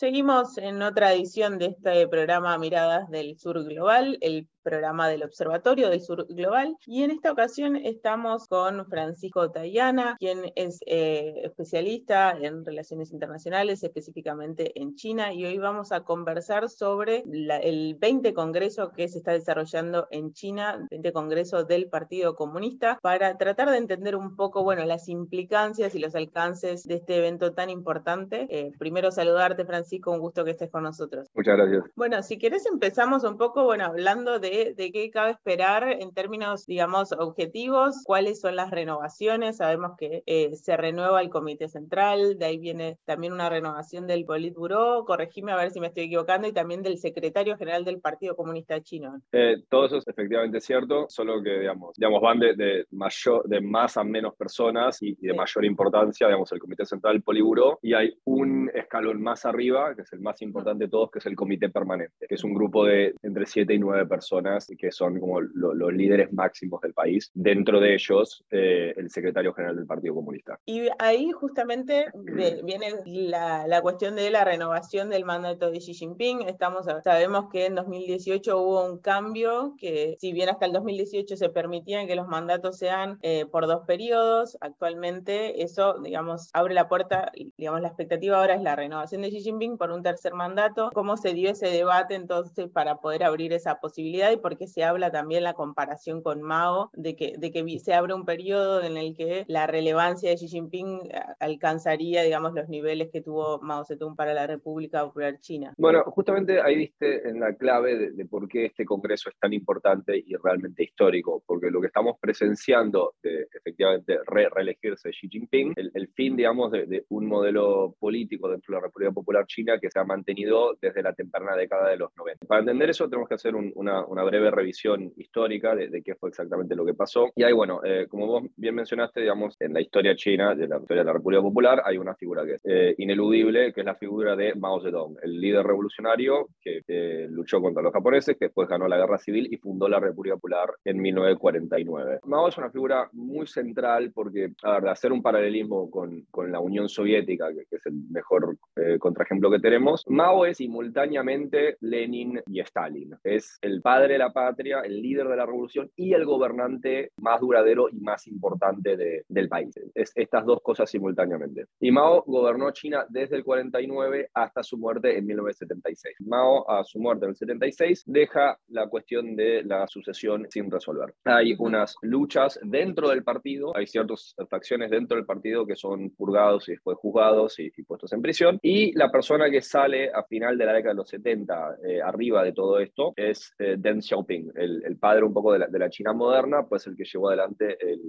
[0.00, 5.88] Seguimos en otra edición de este programa Miradas del Sur Global, el programa del Observatorio
[5.90, 6.76] del Sur Global.
[6.86, 13.82] Y en esta ocasión estamos con Francisco Tayana, quien es eh, especialista en relaciones internacionales,
[13.82, 15.32] específicamente en China.
[15.32, 17.24] Y hoy vamos a conversar sobre
[17.62, 23.36] el 20 Congreso que se está desarrollando en China, 20 Congreso del Partido Comunista, para
[23.36, 27.70] tratar de entender un poco, bueno, las implicancias y los alcances de este evento tan
[27.70, 28.46] importante.
[28.50, 31.28] Eh, primero saludarte, Francisco, un gusto que estés con nosotros.
[31.34, 31.84] Muchas gracias.
[31.96, 36.66] Bueno, si querés empezamos un poco, bueno, hablando de de, qué cabe esperar en términos,
[36.66, 39.58] digamos, objetivos, cuáles son las renovaciones.
[39.58, 44.24] Sabemos que eh, se renueva el Comité Central, de ahí viene también una renovación del
[44.24, 48.36] Politburo, corregime a ver si me estoy equivocando, y también del secretario general del Partido
[48.36, 49.20] Comunista Chino.
[49.32, 53.96] Eh, todo eso es efectivamente cierto, solo que, digamos, digamos van de, mayor, de más
[53.96, 58.12] a menos personas y, de mayor importancia, digamos, el Comité Central, el Politburo, y hay
[58.24, 61.68] un escalón más arriba, que es el más importante de todos, que es el Comité
[61.68, 64.39] Permanente, que es un grupo de entre 7 y 9 personas
[64.78, 69.76] que son como los líderes máximos del país, dentro de ellos eh, el secretario general
[69.76, 70.58] del Partido Comunista.
[70.66, 72.06] Y ahí justamente
[72.64, 76.42] viene la, la, cuestión de la renovación del mandato de Xi Jinping.
[76.42, 81.48] Estamos, sabemos que en 2018 hubo un cambio, que si bien hasta el 2018 se
[81.48, 87.32] permitían que los mandatos sean eh, por dos periodos, actualmente eso, digamos, abre la puerta,
[87.56, 90.90] digamos, la expectativa ahora es la renovación de Xi Jinping por un tercer mandato.
[90.94, 94.29] ¿Cómo se dio ese debate entonces para poder abrir esa posibilidad?
[94.32, 98.14] Y porque se habla también la comparación con Mao, de que, de que se abre
[98.14, 103.10] un periodo en el que la relevancia de Xi Jinping eh, alcanzaría, digamos, los niveles
[103.12, 105.74] que tuvo Mao Zedong para la República Popular China.
[105.76, 110.16] Bueno, justamente ahí viste en la clave de, por qué este congreso es tan importante
[110.16, 116.36] y realmente histórico, porque lo que estamos presenciando de efectivamente reelegirse Xi Jinping, el, fin,
[116.36, 120.76] digamos, de, un modelo político dentro de la República Popular China que se ha mantenido
[120.80, 122.46] desde la temprana década de los 90.
[122.46, 126.84] Para entender eso tenemos que hacer una breve revisión histórica de, qué fue exactamente lo
[126.84, 127.30] que pasó.
[127.34, 130.78] Y ahí, bueno, eh, como vos bien mencionaste, digamos, en la historia china, de la
[130.78, 133.94] historia de la República Popular, hay una figura que es eh, ineludible, que es la
[133.94, 136.82] figura de Mao Zedong, el líder revolucionario que
[137.30, 140.70] luchó contra los japoneses, que después ganó la guerra civil y fundó la República Popular
[140.84, 142.20] en 1949.
[142.24, 146.50] Mao es una figura muy central porque, a ver, de hacer un paralelismo con, con
[146.50, 152.40] la Unión Soviética, que, es el mejor eh, contraejemplo que tenemos, Mao es simultáneamente Lenin
[152.46, 153.16] y Stalin.
[153.24, 157.40] Es el padre de la patria, el líder de la revolución y el gobernante más
[157.40, 159.78] duradero y más importante del país.
[159.94, 161.66] Es estas dos cosas simultáneamente.
[161.80, 166.16] Y Mao gobernó China desde el 49 hasta su muerte en 1976.
[166.26, 171.14] Mao, a su muerte en el 76, deja la cuestión de la sucesión sin resolver.
[171.24, 176.68] Hay unas luchas dentro del partido, hay ciertas facciones dentro del partido que son purgados
[176.68, 178.58] y después juzgados y, puestos en prisión.
[178.62, 182.42] Y la persona que sale a final de la década de los 70, eh, arriba
[182.42, 185.78] de todo esto, es eh, Deng Xiaoping, el, el, padre un poco de la, de
[185.78, 188.02] la China moderna, pues el que llevó adelante el,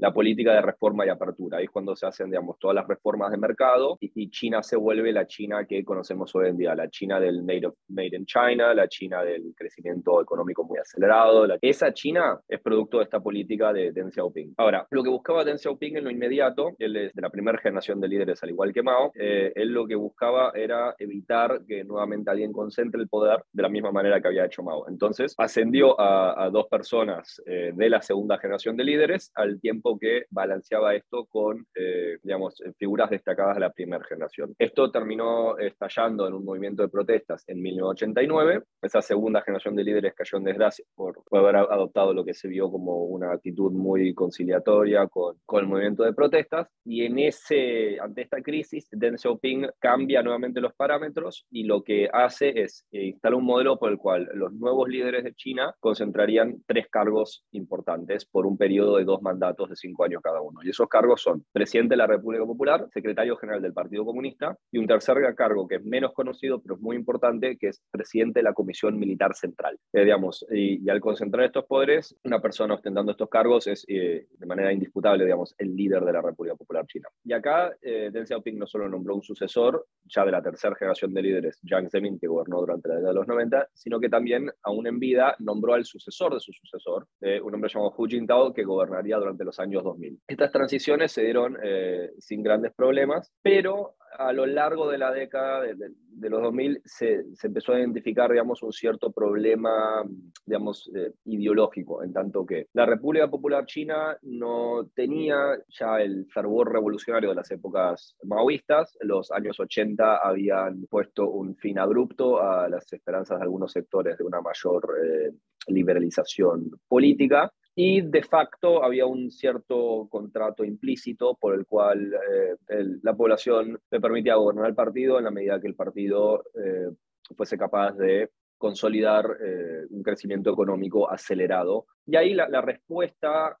[0.00, 1.58] la política de reforma y apertura.
[1.58, 5.12] Ahí es cuando se hacen, digamos, todas las reformas de mercado y, China se vuelve
[5.12, 8.72] la China que conocemos hoy en día, la China del made, of, made in China,
[8.72, 11.46] la China del crecimiento económico muy acelerado.
[11.60, 14.54] esa China es producto de esta política de Deng Xiaoping.
[14.56, 18.00] Ahora, lo que buscaba Deng Xiaoping en lo inmediato, él es de la primera generación
[18.00, 22.30] de líderes, al igual que Mao, eh, él lo que buscaba era evitar que nuevamente
[22.30, 24.88] alguien concentre el poder de la misma manera que había hecho Mao.
[24.88, 30.24] Entonces, ascendió a, dos personas eh, de la segunda generación de líderes al tiempo que
[30.30, 34.54] balanceaba esto con, eh, digamos, figuras destacadas de la primera generación.
[34.58, 38.62] Esto terminó estallando en un movimiento de protestas en 1989.
[38.82, 42.70] Esa segunda generación de líderes cayó en desgracia por, haber adoptado lo que se vio
[42.70, 46.68] como una actitud muy conciliatoria con, con el movimiento de protestas.
[46.84, 52.08] Y en ese, ante esta crisis, Deng Xiaoping cambia nuevamente los parámetros y lo que
[52.12, 56.62] hace es eh, instalar un modelo por el cual los nuevos líderes de China concentrarían
[56.66, 60.60] tres cargos importantes por un periodo de dos mandatos de cinco años cada uno.
[60.62, 64.78] Y esos cargos son presidente de la República Popular, secretario general del Partido Comunista y
[64.78, 68.44] un tercer cargo que es menos conocido pero es muy importante, que es presidente de
[68.44, 69.78] la Comisión Militar Central.
[69.92, 74.46] Eh, digamos, y, al concentrar estos poderes, una persona ostentando estos cargos es eh, de
[74.46, 77.08] manera indisputable, digamos, el líder de la República Popular China.
[77.24, 81.14] Y acá eh, Deng Xiaoping no solo nombró un sucesor, ya de la tercera generación
[81.14, 84.50] de líderes, Jiang Zemin, que gobernó durante la década de los 90, sino que también,
[84.62, 87.06] aún en vida, nombró al sucesor de su sucesor,
[87.42, 90.20] un hombre llamado Hu Jintao, que gobernaría durante los años años 2000.
[90.26, 95.62] Estas transiciones se dieron eh, sin grandes problemas, pero a lo largo de la década
[95.62, 100.04] de, los 2000 se, empezó a identificar, digamos, un cierto problema,
[100.44, 105.36] digamos, eh, ideológico, en tanto que la República Popular China no tenía
[105.68, 108.98] ya el fervor revolucionario de las épocas maoístas.
[109.00, 114.24] Los años 80 habían puesto un fin abrupto a las esperanzas de algunos sectores de
[114.24, 115.30] una mayor eh,
[115.68, 123.14] liberalización política y de facto había un cierto contrato implícito por el cual eh, la
[123.14, 126.90] población le permitía gobernar el partido en la medida que el partido eh,
[127.36, 131.86] fuese capaz de consolidar eh, un crecimiento económico acelerado.
[132.06, 133.56] Y ahí la, respuesta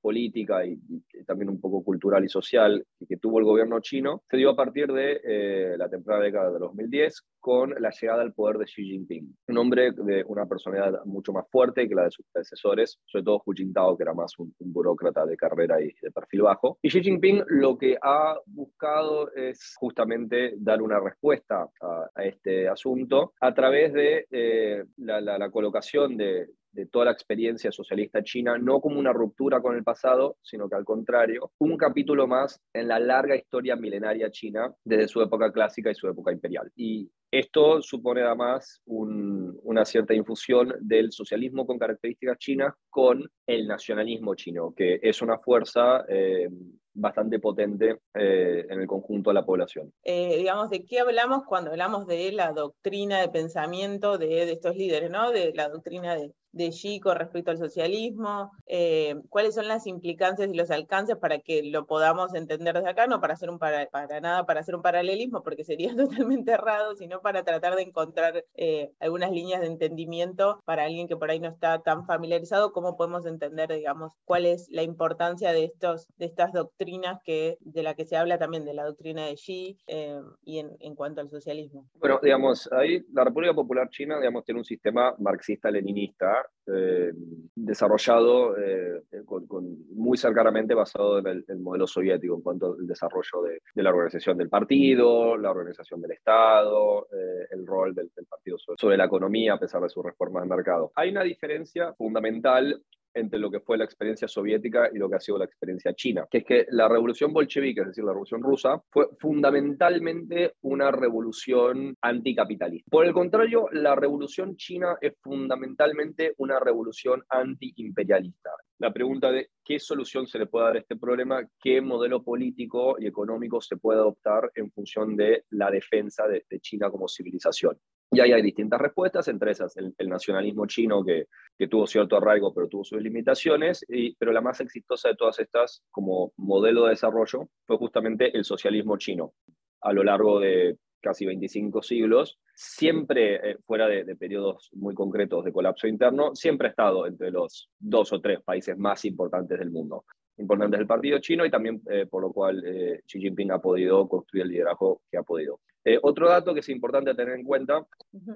[0.00, 0.78] política y,
[1.26, 4.92] también un poco cultural y social que, tuvo el gobierno chino se dio a partir
[4.92, 9.58] de la temprana década de 2010 con la llegada al poder de Xi Jinping, un
[9.58, 13.52] hombre de una personalidad mucho más fuerte que la de sus predecesores, sobre todo Hu
[13.52, 16.78] Jintao, que era más un, burócrata de carrera y de perfil bajo.
[16.82, 23.32] Y Xi Jinping lo que ha buscado es justamente dar una respuesta a, este asunto
[23.40, 28.98] a través de eh, la colocación de, de toda la experiencia socialista china, no como
[28.98, 33.36] una ruptura con el pasado, sino que al contrario, un capítulo más en la larga
[33.36, 36.70] historia milenaria china desde su época clásica y su época imperial.
[36.76, 44.34] Y esto supone además una cierta infusión del socialismo con características chinas con el nacionalismo
[44.34, 46.48] chino, que es una fuerza eh,
[46.92, 49.92] bastante potente eh, en el conjunto de la población.
[50.02, 54.76] Eh, digamos, ¿de qué hablamos cuando hablamos de la doctrina de pensamiento de, de estos
[54.76, 55.30] líderes, ¿no?
[55.30, 56.70] de la doctrina de, de
[57.02, 61.86] con respecto al socialismo, eh, cuáles son las implicancias y los alcances para que lo
[61.86, 63.88] podamos entender desde acá, no para hacer un para,
[64.20, 68.92] nada para hacer un paralelismo, porque sería totalmente errado, sino para tratar de encontrar eh,
[68.98, 73.26] algunas líneas de entendimiento para alguien que por ahí no está tan familiarizado, cómo podemos
[73.26, 78.06] entender, digamos, cuál es la importancia de estos, de estas doctrinas que, de la que
[78.06, 81.86] se habla también, de la doctrina de Xi eh, y en, en cuanto al socialismo.
[81.94, 87.12] Bueno, digamos, ahí la República Popular China, digamos, tiene un sistema marxista-leninista eh,
[87.54, 89.46] desarrollado eh, con,
[89.94, 94.48] muy cercanamente basado en el, modelo soviético en cuanto al desarrollo de, la organización del
[94.48, 99.82] partido, la organización del Estado, eh, el rol del, partido sobre, la economía a pesar
[99.82, 100.92] de su reforma de mercado.
[100.94, 102.82] Hay una diferencia fundamental
[103.14, 106.26] entre lo que fue la experiencia soviética y lo que ha sido la experiencia china,
[106.30, 111.96] que es que la revolución bolchevique, es decir, la revolución rusa, fue fundamentalmente una revolución
[112.00, 112.88] anticapitalista.
[112.90, 118.50] Por el contrario, la revolución china es fundamentalmente una revolución antiimperialista.
[118.78, 122.96] La pregunta de qué solución se le puede dar a este problema, qué modelo político
[122.98, 127.78] y económico se puede adoptar en función de la defensa de, de China como civilización.
[128.12, 131.26] Y ahí hay distintas respuestas, entre esas el, nacionalismo chino que,
[131.56, 135.38] que, tuvo cierto arraigo pero tuvo sus limitaciones, y, pero la más exitosa de todas
[135.38, 139.34] estas como modelo de desarrollo fue justamente el socialismo chino.
[139.82, 145.44] A lo largo de casi 25 siglos, siempre eh, fuera de, de, periodos muy concretos
[145.44, 149.70] de colapso interno, siempre ha estado entre los dos o tres países más importantes del
[149.70, 150.04] mundo
[150.40, 154.08] importantes del partido chino y también eh, por lo cual eh, Xi Jinping ha podido
[154.08, 155.60] construir el liderazgo que ha podido.
[155.84, 157.86] Eh, otro dato que es importante tener en cuenta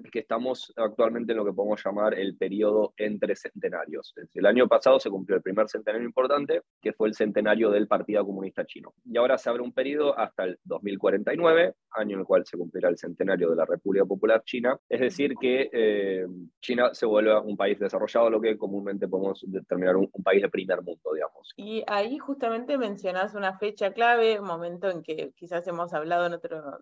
[0.03, 4.15] es que estamos actualmente en lo que podemos llamar el periodo entre centenarios.
[4.33, 8.25] El año pasado se cumplió el primer centenario importante, que fue el centenario del Partido
[8.25, 8.95] Comunista Chino.
[9.05, 12.89] Y ahora se abre un periodo hasta el 2049, año en el cual se cumplirá
[12.89, 14.79] el centenario de la República Popular China.
[14.89, 16.27] Es decir, que
[16.61, 20.49] China se vuelve un país desarrollado, lo que comúnmente podemos determinar un, un país de
[20.49, 21.53] primer mundo, digamos.
[21.57, 26.35] Y ahí justamente mencionas una fecha clave, un momento en que quizás hemos hablado en,
[26.35, 26.79] otro,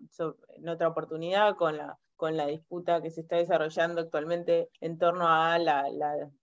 [0.55, 5.27] en otra oportunidad con la con la disputa que se está desarrollando actualmente en torno
[5.27, 5.89] a la,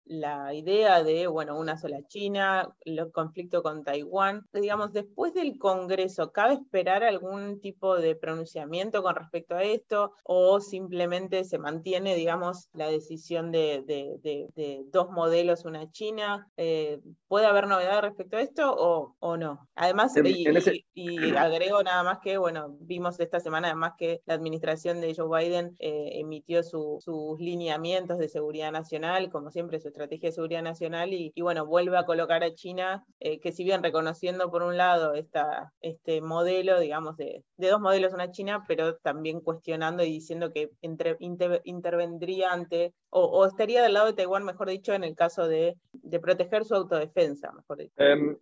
[0.04, 4.44] la, idea de, bueno, una sola China, el conflicto con Taiwán.
[4.52, 10.60] Digamos, después del Congreso, ¿cabe esperar algún tipo de pronunciamiento con respecto a esto o
[10.60, 16.46] simplemente se mantiene, digamos, la decisión de, de, dos modelos, una China?
[16.58, 19.66] Eh, ¿Puede haber novedad respecto a esto o, o no?
[19.76, 20.44] Además, y,
[20.92, 25.28] y agrego nada más que, bueno, vimos esta semana además que la administración de Joe
[25.38, 31.12] Biden eh, emitió sus lineamientos de seguridad nacional, como siempre su estrategia de seguridad nacional,
[31.12, 35.14] y, bueno, vuelve a colocar a China, eh, que si bien reconociendo por un lado
[35.14, 40.70] esta, este modelo, digamos, de, dos modelos una China, pero también cuestionando y diciendo que
[40.80, 45.76] intervendría ante, o, estaría del lado de Taiwán, mejor dicho, en el caso de,
[46.20, 47.94] proteger su autodefensa, mejor dicho.
[47.96, 48.36] Em,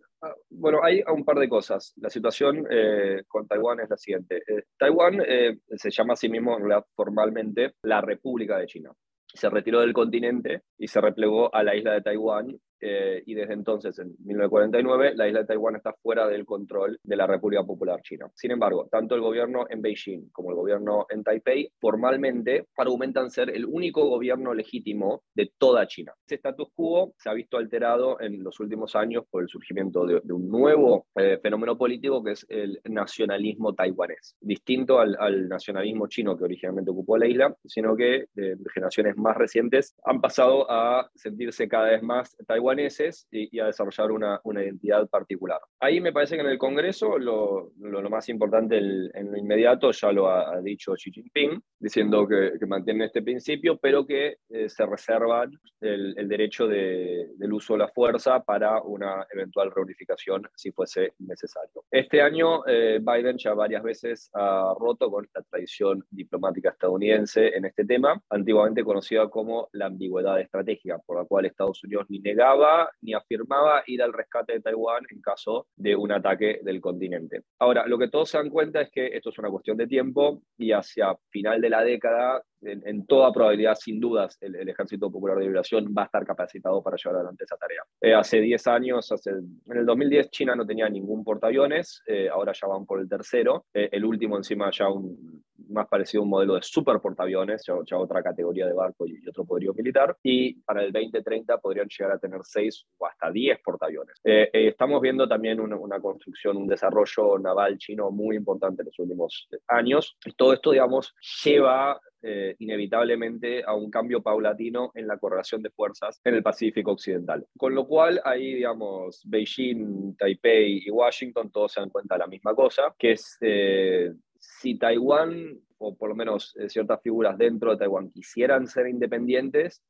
[0.49, 1.93] bueno, hay un par de cosas.
[1.97, 4.37] La situación eh, con Taiwán es la siguiente.
[4.37, 6.57] Eh, Taiwán eh, se llama a sí mismo
[6.95, 8.91] formalmente la República de China.
[9.33, 13.53] Se retiró del continente y se replegó a la isla de Taiwán eh, y desde
[13.53, 18.01] entonces, en 1949, la isla de Taiwán está fuera del control de la República Popular
[18.01, 18.29] China.
[18.35, 23.49] Sin embargo, tanto el gobierno en Beijing como el gobierno en Taipei formalmente argumentan ser
[23.49, 26.13] el único gobierno legítimo de toda China.
[26.21, 30.21] Este status quo se ha visto alterado en los últimos años por el surgimiento de,
[30.31, 35.17] un nuevo eh, fenómeno político que es el nacionalismo taiwanés, distinto al,
[35.49, 40.69] nacionalismo chino que originalmente ocupó la isla, sino que de generaciones más recientes han pasado
[40.69, 42.35] a sentirse cada vez más
[42.69, 45.59] taiwaneses y, a desarrollar una, una, identidad particular.
[45.79, 50.11] Ahí me parece que en el Congreso lo, lo, más importante en lo inmediato ya
[50.11, 54.85] lo ha, dicho Xi Jinping, diciendo que, que mantienen este principio, pero que eh, se
[54.85, 60.71] reservan el, el derecho de, del uso de la fuerza para una eventual reunificación si
[60.71, 61.83] fuese necesario.
[61.91, 67.65] Este año eh, Biden ya varias veces ha roto con esta tradición diplomática estadounidense en
[67.65, 72.58] este tema, antiguamente conocida como la ambigüedad estratégica, por la cual Estados Unidos ni negaba
[73.01, 77.43] ni afirmaba ir al rescate de Taiwán en caso de un ataque del continente.
[77.59, 80.41] Ahora, lo que todos se dan cuenta es que esto es una cuestión de tiempo
[80.57, 85.43] y hacia final de la década en, toda probabilidad, sin dudas, el, Ejército Popular de
[85.43, 87.81] Liberación va a estar capacitado para llevar adelante esa tarea.
[88.01, 92.67] Eh, hace 10 años, en el 2010 China no tenía ningún portaaviones, eh, ahora ya
[92.67, 95.38] van por el tercero, eh, el último encima ya un,
[95.69, 99.45] más parecido a un modelo de super portaaviones, ya, otra categoría de barco y, otro
[99.45, 104.15] poderío militar, y para el 2030 podrían llegar a tener 6 o hasta 10 portaaviones.
[104.23, 109.47] estamos viendo también una, una, construcción, un desarrollo naval chino muy importante en los últimos
[109.67, 110.17] años.
[110.35, 116.19] Todo esto, digamos, lleva eh, inevitablemente a un cambio paulatino en la correlación de fuerzas
[116.25, 117.47] en el Pacífico Occidental.
[117.57, 122.27] Con lo cual, ahí, digamos, Beijing, Taipei y Washington todos se dan cuenta de la
[122.27, 127.71] misma cosa, que es eh, si Taiwán o por lo menos eh, ciertas figuras dentro
[127.71, 129.81] de Taiwán quisieran ser independientes,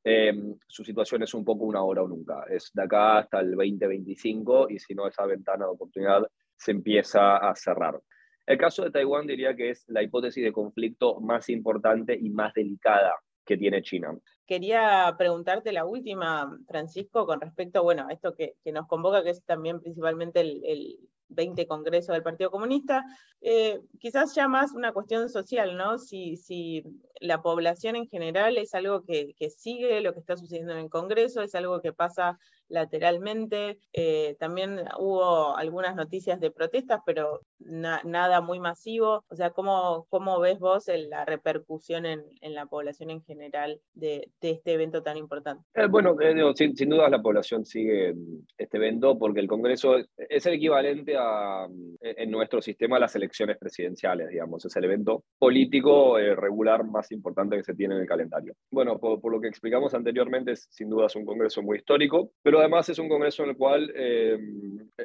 [0.68, 2.46] su situación es un poco una hora o nunca.
[2.50, 7.38] Es de acá hasta el 2025 y si no, esa ventana de oportunidad se empieza
[7.38, 8.00] a cerrar.
[8.46, 12.54] El caso de Taiwán diría que es la hipótesis de conflicto más importante y más
[12.54, 13.16] delicada
[13.46, 14.18] que tiene China.
[14.48, 19.44] Quería preguntarte la última, Francisco, con respecto bueno, a esto que, nos convoca, que es
[19.44, 20.98] también principalmente el,
[21.30, 23.06] 20 Congreso del Partido Comunista,
[23.42, 25.98] eh, quizás ya más una cuestión social, ¿no?
[25.98, 26.84] Si,
[27.22, 31.42] la población en general es algo que, sigue lo que está sucediendo en el Congreso,
[31.42, 33.78] es algo que pasa lateralmente.
[33.92, 39.26] Eh, también hubo algunas noticias de protestas, pero nada muy masivo.
[39.28, 40.08] O sea, ¿cómo,
[40.40, 45.66] ves vos la repercusión en, en, la población en general de, este evento tan importante?
[45.74, 46.16] Eh, bueno,
[46.56, 48.16] sin, sin, duda la población sigue
[48.58, 49.98] este evento porque el Congreso
[50.30, 54.64] es el equivalente a, mm, en nuestro sistema a las elecciones presidenciales, digamos.
[54.64, 58.54] Es el evento político regular más importante que se tiene en el calendario.
[58.72, 62.90] Bueno, por, lo que explicamos anteriormente, sin duda es un Congreso muy histórico, pero además
[62.90, 64.38] es un congreso en el cual eh,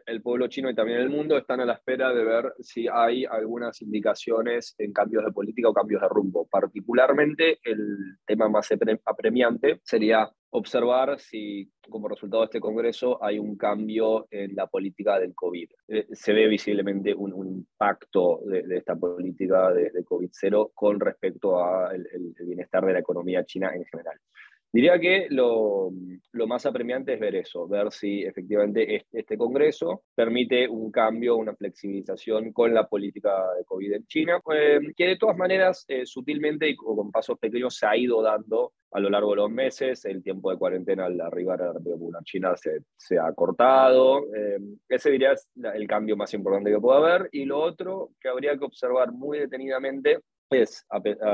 [0.07, 3.25] el pueblo chino y también el mundo están a la espera de ver si hay
[3.25, 6.47] algunas indicaciones en cambios de política o cambios de rumbo.
[6.51, 8.69] Particularmente el tema más
[9.05, 15.19] apremiante sería observar si como resultado de este Congreso hay un cambio en la política
[15.19, 15.69] del COVID.
[15.89, 22.07] Eh, se ve visiblemente un, impacto de, esta política de, COVID-0 con respecto al
[22.39, 24.17] bienestar de la economía china en general.
[24.75, 25.93] Diría que lo,
[26.49, 32.53] más apremiante es ver eso, ver si efectivamente este, Congreso permite un cambio, una flexibilización
[32.53, 36.75] con la política de COVID en China, eh, que de todas maneras eh, sutilmente y
[36.75, 40.05] con pasos pequeños se ha ido dando a lo largo de los meses.
[40.07, 44.25] El tiempo de cuarentena al arribar a la República China se, se ha cortado.
[44.35, 47.29] Eh, ese diría es el cambio más importante que puede haber.
[47.31, 50.19] Y lo otro que habría que observar muy detenidamente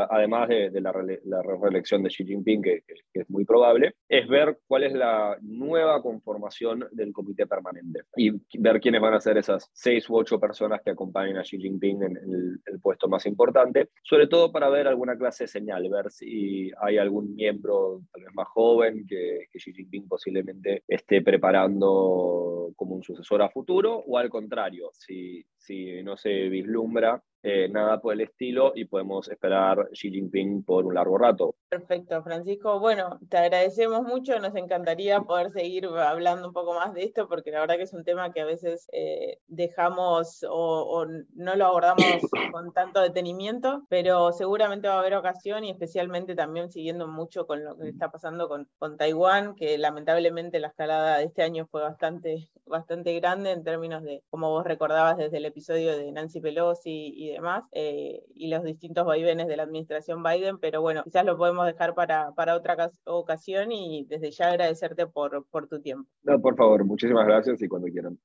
[0.08, 4.92] además de, la, reelección de Xi Jinping, que, es muy probable, es ver cuál es
[4.92, 10.16] la nueva conformación del comité permanente y ver quiénes van a ser esas seis u
[10.16, 14.70] ocho personas que acompañen a Xi Jinping en el, puesto más importante, sobre todo para
[14.70, 19.46] ver alguna clase de señal, ver si hay algún miembro tal vez más joven que,
[19.50, 25.44] que Xi Jinping posiblemente esté preparando como un sucesor a futuro, o al contrario, si,
[25.56, 30.84] si no se vislumbra eh, nada por el estilo y podemos esperar Xi Jinping por
[30.84, 31.54] un largo rato.
[31.70, 32.80] Perfecto, Francisco.
[32.80, 37.50] Bueno, te agradecemos mucho, nos encantaría poder seguir hablando un poco más de esto porque
[37.50, 42.04] la verdad que es un tema que a veces eh, dejamos o, no lo abordamos
[42.52, 47.64] con tanto detenimiento, pero seguramente va a haber ocasión y especialmente también siguiendo mucho con
[47.64, 51.82] lo que está pasando con, con Taiwán, que lamentablemente la escalada de este año fue
[51.82, 57.12] bastante, bastante grande en términos de, como vos recordabas desde el episodio de Nancy Pelosi
[57.16, 61.36] y demás, eh, y los distintos vaivenes de la administración Biden, pero bueno, quizás lo
[61.36, 66.08] podemos dejar para, para otra ocasión y desde ya agradecerte por, por tu tiempo.
[66.22, 68.18] No, por favor, muchísimas gracias y cuando quieran.